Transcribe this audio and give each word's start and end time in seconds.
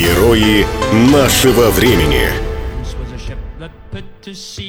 Герои 0.00 0.64
нашего 1.12 1.68
времени. 1.68 2.30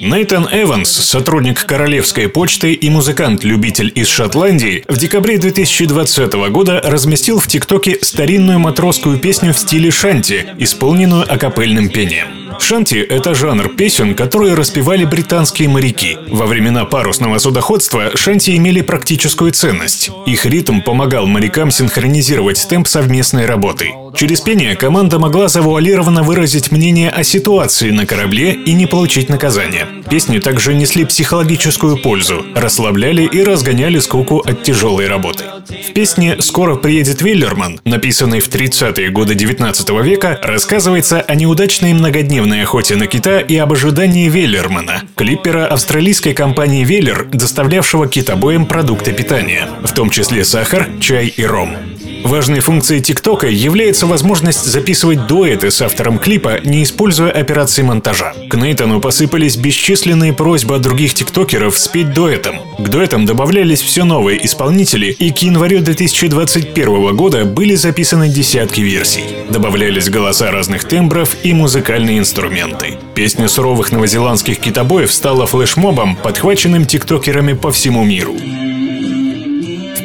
Нейтан 0.01 0.45
Эванс, 0.51 0.89
сотрудник 0.89 1.65
Королевской 1.65 2.27
почты 2.27 2.73
и 2.73 2.89
музыкант-любитель 2.89 3.93
из 3.95 4.09
Шотландии, 4.09 4.83
в 4.89 4.97
декабре 4.97 5.37
2020 5.37 6.33
года 6.51 6.81
разместил 6.83 7.39
в 7.39 7.47
ТикТоке 7.47 7.97
старинную 8.01 8.59
матросскую 8.59 9.19
песню 9.19 9.53
в 9.53 9.57
стиле 9.57 9.89
шанти, 9.89 10.47
исполненную 10.57 11.23
акапельным 11.33 11.87
пением. 11.87 12.40
Шанти— 12.59 12.95
это 13.09 13.33
жанр 13.33 13.69
песен, 13.69 14.15
которые 14.15 14.53
распевали 14.53 15.05
британские 15.05 15.69
моряки. 15.69 16.17
Во 16.29 16.45
времена 16.45 16.85
парусного 16.85 17.37
судоходства 17.37 18.15
шанти 18.15 18.55
имели 18.57 18.81
практическую 18.81 19.51
ценность. 19.51 20.11
Их 20.25 20.45
ритм 20.45 20.81
помогал 20.81 21.27
морякам 21.27 21.71
синхронизировать 21.71 22.65
темп 22.67 22.87
совместной 22.87 23.45
работы. 23.45 23.91
Через 24.15 24.41
пение 24.41 24.75
команда 24.75 25.19
могла 25.19 25.47
завуалированно 25.47 26.23
выразить 26.23 26.71
мнение 26.71 27.09
о 27.09 27.23
ситуации 27.23 27.91
на 27.91 28.05
корабле 28.05 28.53
и 28.53 28.73
не 28.73 28.85
получить 28.85 29.29
наказание. 29.29 29.87
Песни 30.11 30.39
также 30.39 30.73
несли 30.73 31.05
психологическую 31.05 31.95
пользу, 31.95 32.45
расслабляли 32.53 33.23
и 33.23 33.41
разгоняли 33.43 33.97
скуку 33.99 34.39
от 34.39 34.61
тяжелой 34.61 35.07
работы. 35.07 35.45
В 35.87 35.93
песне 35.93 36.35
«Скоро 36.41 36.75
приедет 36.75 37.21
Виллерман», 37.21 37.79
написанной 37.85 38.41
в 38.41 38.49
30-е 38.49 39.09
годы 39.09 39.35
19 39.35 39.89
века, 40.03 40.37
рассказывается 40.43 41.21
о 41.21 41.33
неудачной 41.35 41.93
многодневной 41.93 42.63
охоте 42.63 42.97
на 42.97 43.07
кита 43.07 43.39
и 43.39 43.55
об 43.55 43.71
ожидании 43.71 44.27
Веллермана, 44.27 45.03
клиппера 45.15 45.65
австралийской 45.67 46.33
компании 46.33 46.83
Веллер, 46.83 47.29
доставлявшего 47.31 48.09
китобоям 48.09 48.65
продукты 48.65 49.13
питания, 49.13 49.69
в 49.81 49.93
том 49.93 50.09
числе 50.09 50.43
сахар, 50.43 50.89
чай 50.99 51.27
и 51.27 51.45
ром. 51.45 51.77
Важной 52.23 52.59
функцией 52.59 53.01
ТикТока 53.01 53.47
является 53.47 54.05
возможность 54.05 54.63
записывать 54.63 55.27
дуэты 55.27 55.71
с 55.71 55.81
автором 55.81 56.19
клипа, 56.19 56.59
не 56.63 56.83
используя 56.83 57.31
операции 57.31 57.81
монтажа. 57.81 58.33
К 58.49 58.55
Нейтану 58.55 58.99
посыпались 58.99 59.57
бесчисленные 59.57 60.33
просьбы 60.33 60.75
от 60.75 60.81
других 60.81 61.13
тиктокеров 61.13 61.77
спеть 61.77 62.13
дуэтом. 62.13 62.59
К 62.77 62.87
дуэтам 62.89 63.25
добавлялись 63.25 63.81
все 63.81 64.03
новые 64.03 64.45
исполнители, 64.45 65.07
и 65.07 65.31
к 65.31 65.39
январю 65.39 65.81
2021 65.81 67.15
года 67.15 67.45
были 67.45 67.75
записаны 67.75 68.29
десятки 68.29 68.81
версий. 68.81 69.23
Добавлялись 69.49 70.09
голоса 70.09 70.51
разных 70.51 70.83
тембров 70.85 71.35
и 71.43 71.53
музыкальные 71.53 72.19
инструменты. 72.19 72.97
Песня 73.15 73.47
суровых 73.47 73.91
новозеландских 73.91 74.59
китобоев 74.59 75.11
стала 75.11 75.45
флешмобом, 75.45 76.15
подхваченным 76.15 76.85
тиктокерами 76.85 77.53
по 77.53 77.71
всему 77.71 78.03
миру. 78.03 78.35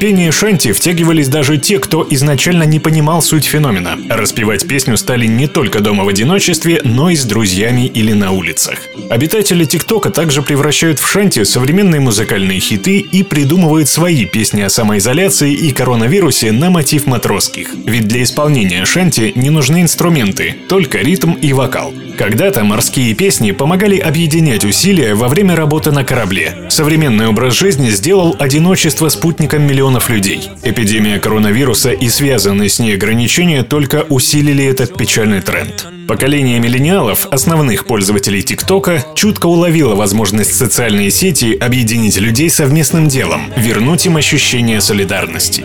Пение 0.01 0.31
шанти 0.31 0.73
втягивались 0.73 1.29
даже 1.29 1.57
те, 1.57 1.79
кто 1.79 2.07
изначально 2.11 2.65
не 2.65 2.79
понимал 2.79 3.23
суть 3.23 3.45
феномена. 3.45 3.99
Распевать 4.09 4.67
песню 4.67 4.97
стали 4.97 5.27
не 5.27 5.47
только 5.47 5.81
дома 5.81 6.05
в 6.05 6.09
одиночестве, 6.09 6.83
но 6.85 7.09
и 7.09 7.17
с 7.17 7.25
друзьями 7.25 7.87
или 7.87 8.13
на 8.13 8.33
улицах. 8.33 8.79
Обитатели 9.09 9.65
ТикТока 9.65 10.11
также 10.11 10.43
превращают 10.43 10.99
в 10.99 11.07
шанти 11.07 11.45
современные 11.45 12.01
музыкальные 12.01 12.61
хиты 12.61 12.99
и 12.99 13.23
придумывают 13.23 13.89
свои 13.89 14.27
песни 14.27 14.61
о 14.63 14.69
самоизоляции 14.69 15.53
и 15.53 15.73
коронавирусе 15.73 16.53
на 16.53 16.71
мотив 16.71 17.07
матросских. 17.07 17.69
Ведь 17.87 18.07
для 18.07 18.23
исполнения 18.23 18.85
шанти 18.85 19.33
не 19.35 19.51
нужны 19.51 19.83
инструменты, 19.83 20.57
только 20.69 20.99
ритм 20.99 21.33
и 21.33 21.53
вокал. 21.53 21.95
Когда-то 22.17 22.65
морские 22.65 23.15
песни 23.15 23.51
помогали 23.51 23.99
объединять 23.99 24.65
усилия 24.65 25.15
во 25.15 25.29
время 25.29 25.55
работы 25.55 25.93
на 25.93 26.05
корабле. 26.05 26.67
Современный 26.71 27.29
образ 27.29 27.55
жизни 27.55 27.91
сделал 27.91 28.35
одиночество 28.39 29.09
спутником 29.11 29.63
миллионов 29.63 30.09
людей. 30.09 30.51
Эпидемия 30.63 31.19
коронавируса 31.19 31.93
и 31.93 32.09
связанные 32.09 32.71
с 32.71 32.79
ней 32.79 32.95
ограничения 32.95 33.63
только 33.63 34.07
усилили 34.09 34.65
этот 34.65 34.97
печальный 34.97 35.43
тренд. 35.43 35.96
Поколение 36.07 36.61
миллениалов, 36.61 37.27
основных 37.31 37.85
пользователей 37.85 38.43
ТикТока, 38.43 39.05
чутко 39.15 39.47
уловило 39.47 39.95
возможность 39.95 40.55
социальной 40.55 41.11
сети 41.11 41.55
объединить 41.55 42.17
людей 42.17 42.49
совместным 42.49 43.09
делом, 43.09 43.53
вернуть 43.57 44.07
им 44.07 44.17
ощущение 44.17 44.81
солидарности. 44.81 45.65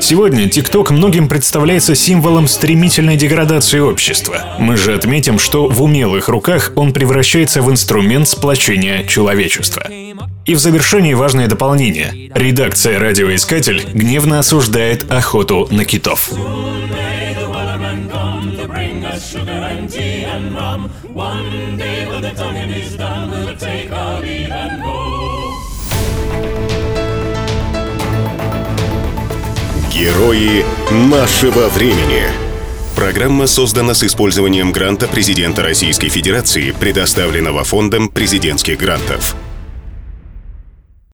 Сегодня 0.00 0.48
ТикТок 0.48 0.90
многим 0.90 1.28
представляется 1.28 1.94
символом 1.94 2.46
стремительной 2.46 3.16
деградации 3.16 3.80
общества. 3.80 4.56
Мы 4.58 4.76
же 4.76 4.94
отметим, 4.94 5.38
что 5.38 5.66
в 5.66 5.82
умелых 5.82 6.28
руках 6.28 6.72
он 6.76 6.92
превращается 6.92 7.60
в 7.60 7.70
инструмент 7.70 8.28
сплочения 8.28 9.04
человечества. 9.04 9.86
И 10.46 10.54
в 10.54 10.58
завершении 10.58 11.14
важное 11.14 11.48
дополнение. 11.48 12.30
Редакция 12.34 12.98
«Радиоискатель» 12.98 13.82
гневно 13.92 14.38
осуждает 14.38 15.10
охоту 15.10 15.68
на 15.70 15.84
китов. 15.84 16.30
Sugar 19.30 19.62
and 19.70 19.88
tea 19.88 20.24
and 20.24 20.52
rum. 20.54 20.90
One 21.14 21.76
day 21.76 22.06
when 22.08 22.22
the 22.22 22.30
tonguing 22.30 22.70
is 22.70 22.96
done, 22.96 23.30
we'll 23.30 23.56
take 23.56 23.92
our 23.92 24.20
leave 24.20 24.50
and 24.50 24.82
go. 24.82 24.96
Герои 29.92 30.64
нашего 31.10 31.68
времени. 31.68 32.24
Программа 32.96 33.46
создана 33.46 33.94
с 33.94 34.02
использованием 34.02 34.72
гранта 34.72 35.06
президента 35.06 35.62
Российской 35.62 36.08
Федерации, 36.08 36.72
предоставленного 36.72 37.64
Фондом 37.64 38.08
президентских 38.08 38.78
грантов. 38.78 39.36